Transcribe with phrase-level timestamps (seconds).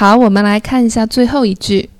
[0.00, 1.90] 好，我们来看一下最后一句。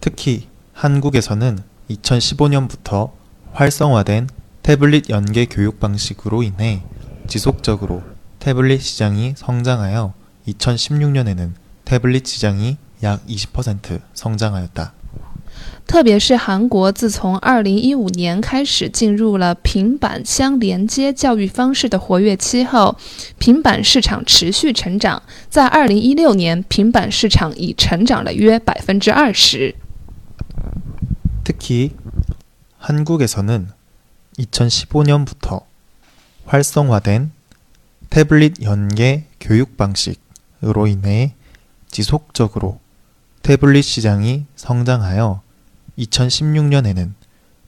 [0.00, 3.12] 특히 한국에서는 2015년부터
[3.52, 4.28] 활성화된
[4.62, 6.82] 태블릿 연계 교육 방식으로 인해
[7.26, 8.02] 지속적으로
[8.38, 10.12] 태블릿 시장이 성장하여
[10.48, 11.52] 2016년에는
[11.84, 14.92] 태블릿 시장이 약 20% 성장하였다.
[15.88, 22.96] 特别是韩国，自从二零一五年开始进入了平板相连接教育方式的活跃期后，
[23.38, 25.22] 平板市场持续成长。
[25.48, 29.74] 在二零一六年，平板市场已成长了约百分之二十。
[31.44, 31.92] 특히
[32.78, 33.68] 한국에서는
[34.38, 35.62] 2015년부터
[36.46, 37.30] 활성화된
[38.10, 41.34] 태블릿 연계 교육 방식으로 인해
[41.88, 42.80] 지속적으로
[43.42, 45.42] 태블릿 시장이 성장하여
[45.99, 47.13] 2016년에는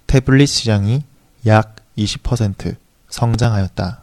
[0.08, 1.04] 태블릿 시장이
[1.46, 2.78] 약 20%
[3.10, 4.02] 성장하였다.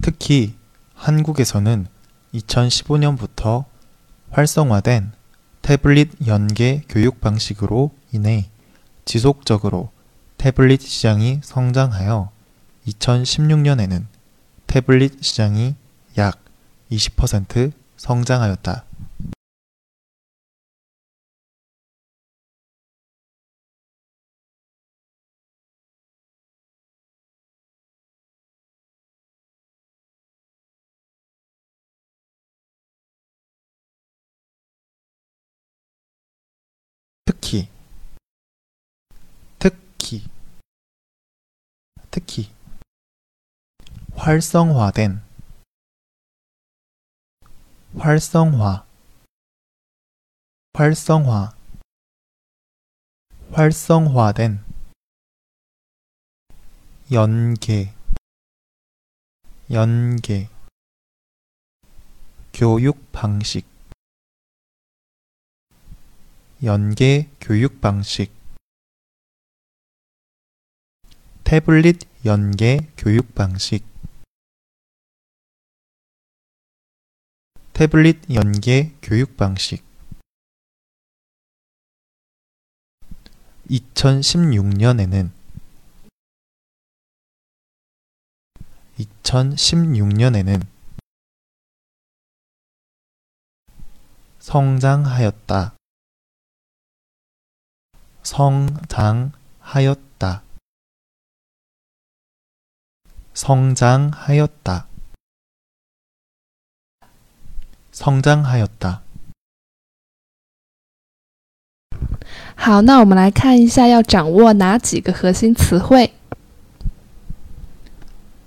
[0.00, 0.54] 특히
[0.94, 1.86] 한국에서는
[2.34, 3.64] 2015년부터
[4.34, 5.12] 활성화된
[5.62, 8.50] 태블릿 연계 교육 방식으로 인해
[9.04, 9.90] 지속적으로
[10.38, 12.30] 태블릿 시장이 성장하여
[12.88, 14.06] 2016년에는
[14.66, 15.76] 태블릿 시장이
[16.18, 16.40] 약
[16.90, 18.83] 20% 성장하였다.
[42.14, 42.48] 특히
[44.14, 45.20] 활성화된
[47.98, 48.86] 활성화
[50.74, 51.56] 활성화
[53.50, 54.64] 활성화된
[57.10, 57.92] 연계
[59.72, 60.48] 연계
[62.52, 63.66] 교육 방식
[66.62, 68.43] 연계 교육 방식
[71.54, 73.86] 태블릿 연계 교육 방식
[77.72, 79.84] 태블릿 연계 교육 방식
[83.70, 85.30] 2016년에는
[88.98, 90.66] 2016년에는
[94.40, 95.76] 성장하였다.
[98.24, 99.34] 성장하였다.
[103.33, 104.87] 성장하였다.
[107.91, 109.01] 성장하였다.
[112.55, 116.13] 好，那我们来看一下要掌握哪几个核心词汇：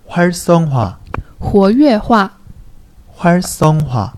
[0.06, 0.96] 활성화,
[1.38, 2.38] 活跃化、
[3.16, 4.12] 활성화,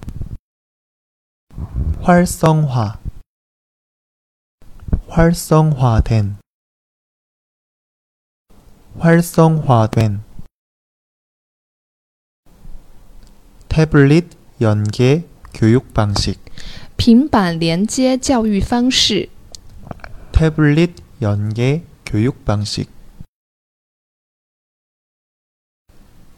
[2.02, 2.98] 활성화,
[5.08, 6.36] 활성화된,
[8.98, 10.20] 활성화된,
[13.78, 16.38] 태블릿 연계 교육 방식,
[16.96, 19.28] 平板连接教育方式、
[20.32, 22.88] 태블릿 연계 교육 방식,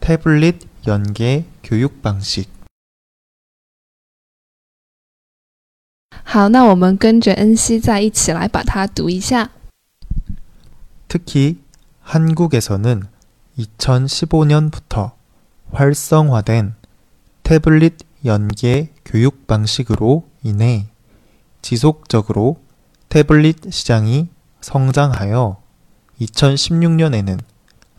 [0.01, 2.49] 태블릿 연계 교육 방식.
[6.25, 9.51] 好，那我们跟着恩熙再一起来把它读一下。
[11.09, 11.59] 특히
[12.03, 13.09] 한국에서는
[13.57, 15.13] 2015년부터
[15.73, 16.75] 활성화된
[17.52, 20.88] 태블릿 연계 교육 방식으로 인해
[21.62, 22.62] 지속적으로
[23.10, 24.30] 태블릿 시장이
[24.62, 25.62] 성장하여
[26.22, 27.42] 2016년에는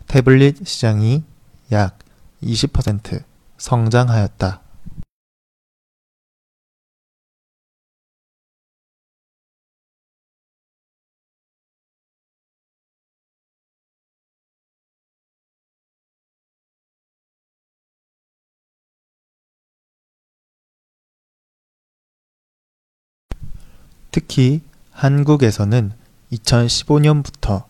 [0.07, 1.25] 태블릿 시장이
[1.71, 1.99] 약
[2.43, 3.25] 20%
[3.59, 4.62] 성장하였다.
[24.13, 24.61] 특히
[24.91, 25.93] 한국에서는
[26.33, 27.65] 2015년부터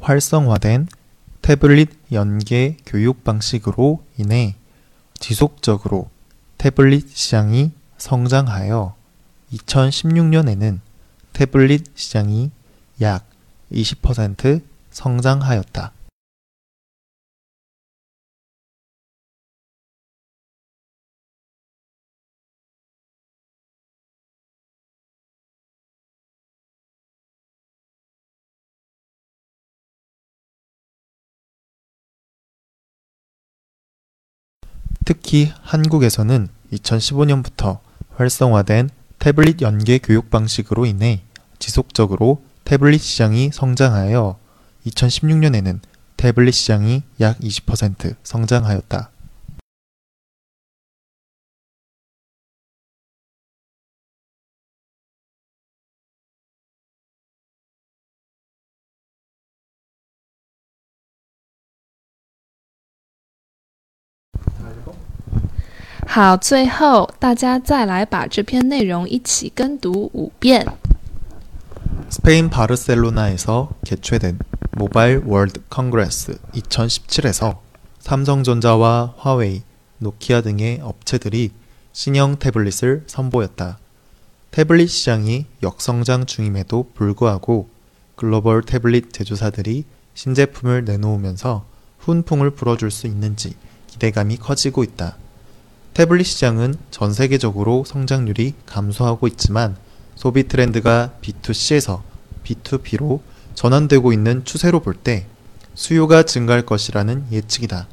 [0.00, 0.88] 활성화된
[1.40, 4.56] 태블릿 연계 교육 방식으로 인해
[5.14, 6.10] 지속적으로
[6.58, 8.94] 태블릿 시장이 성장하여
[9.52, 10.80] 2016년에는
[11.32, 12.50] 태블릿 시장이
[13.00, 13.26] 약
[13.72, 15.92] 20% 성장하였다.
[35.06, 37.78] 특히 한국에서는 2015년부터
[38.16, 41.22] 활성화된 태블릿 연계 교육 방식으로 인해
[41.60, 44.36] 지속적으로 태블릿 시장이 성장하여
[44.84, 45.78] 2016년에는
[46.16, 49.10] 태블릿 시장이 약 20% 성장하였다.
[66.15, 70.65] 하最后大家再来把这篇内容一起跟读五遍。
[72.09, 74.39] 스페인 바르셀로나에서 개최된
[74.71, 77.59] 모바일 월드 컨그레스 2017에서
[77.99, 79.63] 삼성전자와 화웨이,
[79.99, 81.51] 노키아 등의 업체들이
[81.93, 83.79] 신형 태블릿을 선보였다.
[84.51, 87.69] 태블릿 시장이 역성장 중임에도 불구하고
[88.15, 91.65] 글로벌 태블릿 제조사들이 신제품을 내놓으면서
[91.99, 93.55] 훈풍을 불어줄 수 있는지
[93.87, 95.17] 기대감이 커지고 있다.
[95.96, 99.78] 태블릿 시장은 전 세계적으로 성장률이 감소하고 있지만
[100.14, 102.02] 소비 트렌드가 B2C에서
[102.44, 103.20] B2B로
[103.54, 105.24] 전환되고 있는 추세로 볼 때
[105.72, 107.88] 수요가 증가할 것이라는 예측이다.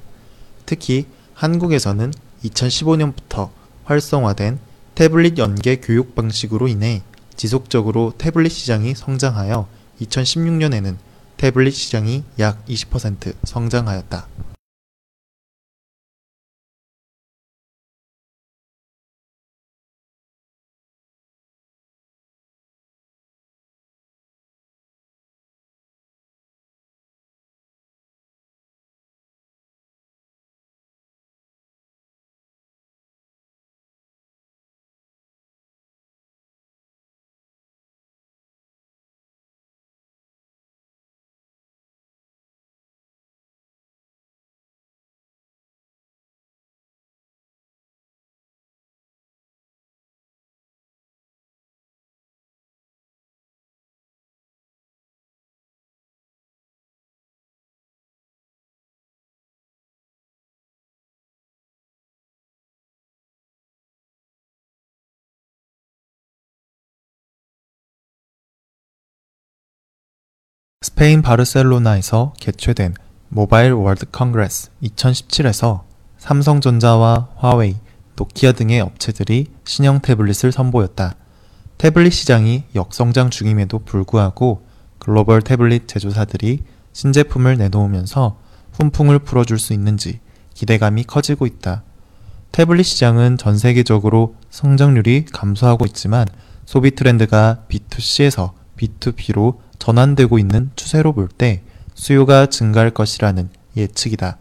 [0.66, 2.12] 특히 한국에서는
[2.44, 3.52] 2015년부터
[3.86, 4.60] 활성화된
[4.96, 7.04] 태블릿 연계 교육 방식으로 인해
[7.38, 9.70] 지속적으로 태블릿 시장이 성장하여
[10.02, 10.98] 2016년에는
[11.38, 14.28] 태블릿 시장이 약 20% 성장하였다.
[70.84, 72.96] 스페인 바르셀로나에서 개최된
[73.30, 75.84] 모바일 월드 콩그레스 2017에서
[76.18, 77.78] 삼성전자와 화웨이,
[78.18, 81.16] 노키아 등의 업체들이 신형 태블릿을 선보였다.
[81.78, 84.66] 태블릿 시장이 역성장 중임에도 불구하고
[85.00, 88.38] 글로벌 태블릿 제조사들이 신제품을 내놓으면서
[88.74, 90.20] 훈풍을 불어줄 수 있는지
[90.54, 91.84] 기대감이 커지고 있다.
[92.52, 96.28] 태블릿 시장은 전 세계적으로 성장률이 감소하고 있지만
[96.66, 101.64] 소비 트렌드가 B2C에서 B2B로 전환되고 있는 추세로 볼 때
[101.96, 104.38] 수요가 증가할 것이라는 예측이다.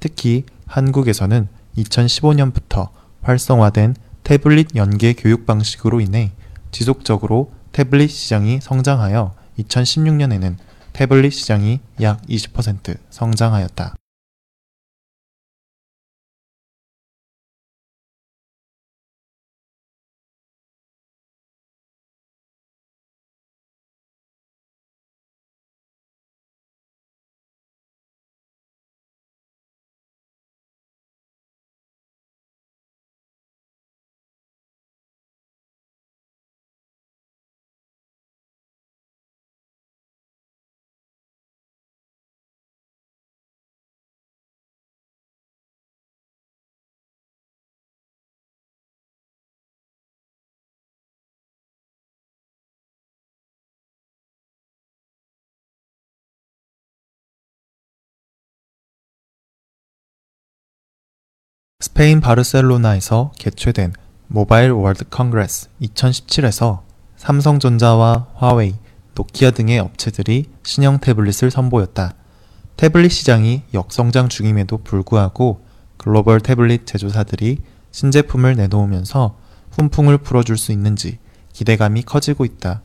[0.00, 1.48] 특히 한국에서는
[1.78, 2.88] 2015년부터
[3.22, 6.32] 활성화된 태블릿 연계 교육 방식으로 인해
[6.70, 10.56] 지속적으로 태블릿 시장이 성장하여 2016년에는
[10.92, 13.94] 태블릿 시장이 약 20% 성장하였다.
[61.84, 63.92] 스페인 바르셀로나에서 개최된
[64.28, 66.80] 모바일 월드 콩그레스 2017에서
[67.18, 68.76] 삼성전자와 화웨이,
[69.14, 72.14] 노키아 등의 업체들이 신형 태블릿을 선보였다.
[72.78, 75.62] 태블릿 시장이 역성장 중임에도 불구하고
[75.98, 77.58] 글로벌 태블릿 제조사들이
[77.90, 79.36] 신제품을 내놓으면서
[79.72, 81.18] 훈풍을 불어줄 수 있는지
[81.52, 82.80] 기대감이 커지고 있다.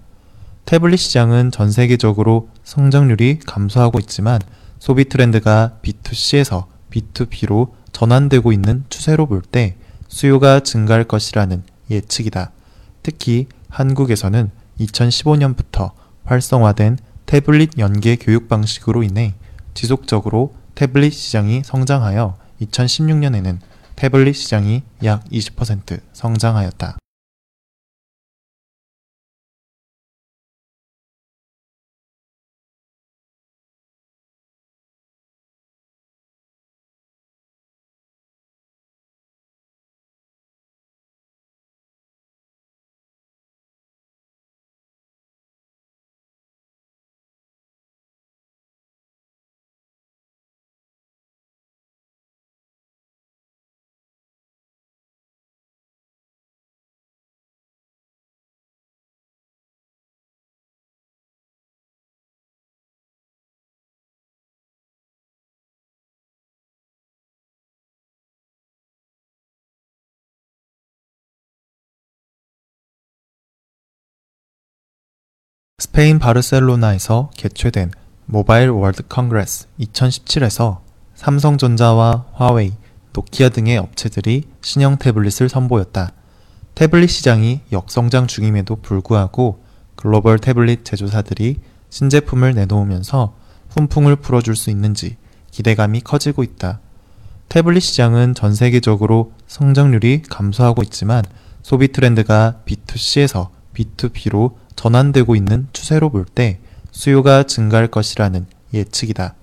[0.65, 4.41] 태블릿 시장은 전 세계적으로 성장률이 감소하고 있지만
[4.77, 9.75] 소비 트렌드가 B2C에서 B2B로 전환되고 있는 추세로 볼 때
[10.07, 12.51] 수요가 증가할 것이라는 예측이다.
[13.03, 15.91] 특히 한국에서는 2015년부터
[16.23, 19.33] 활성화된 태블릿 연계 교육 방식으로 인해
[19.73, 23.57] 지속적으로 태블릿 시장이 성장하여 2016년에는
[23.97, 26.97] 태블릿 시장이 약 20% 성장하였다.
[75.81, 77.91] 스페인 바르셀로나에서 개최된
[78.25, 80.79] 모바일 월드 콩그레스 2017에서
[81.15, 82.73] 삼성전자와 화웨이,
[83.13, 86.11] 노키아 등의 업체들이 신형 태블릿을 선보였다.
[86.75, 89.63] 태블릿 시장이 역성장 중임에도 불구하고
[89.95, 93.35] 글로벌 태블릿 제조사들이 신제품을 내놓으면서
[93.69, 95.15] 훈풍을 불어줄 수 있는지
[95.51, 96.81] 기대감이 커지고 있다.
[97.47, 101.23] 태블릿 시장은 전 세계적으로 성장률이 감소하고 있지만
[101.63, 109.35] 소비 트렌드가 B2C에서 B2B로 전환되고 있는 추세로 볼 때 수요가 증가할 것이라는 예측이다.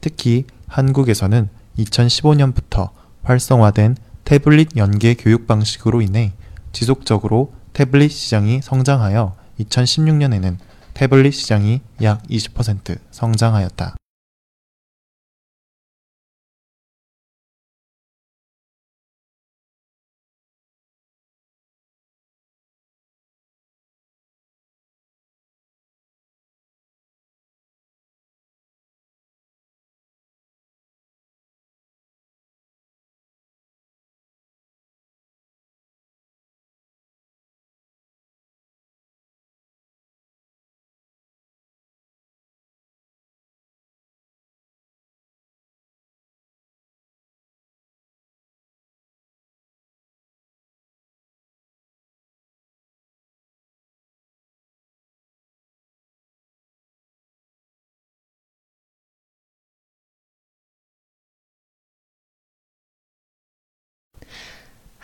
[0.00, 1.48] 특히 한국에서는
[1.80, 2.90] 2015년부터
[3.24, 6.32] 활성화된 태블릿 연계 교육 방식으로 인해
[6.70, 10.58] 지속적으로 태블릿 시장이 성장하여 2016년에는
[10.94, 13.96] 태블릿 시장이 약 20% 성장하였다.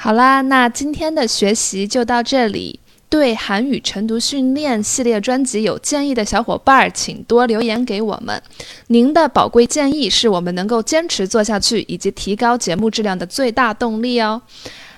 [0.09, 2.79] 好啦，那今天的学习就到这里。
[3.07, 8.41] 对韩语晨读训练系列专辑有建议的小伙伴，请多留言给我们。
[8.87, 14.41] 您的宝贵建议是我们能够坚持做下去以及提高节目质量的最大动力哦。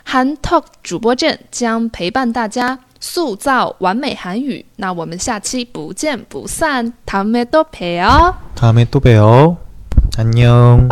[0.04, 4.66] 韩 Talk 主播阵将陪伴大家塑造完美韩语。
[4.78, 8.34] 那我们下期不见不散，다음에또봬 요。
[8.56, 10.90] 다음에또봬요안녕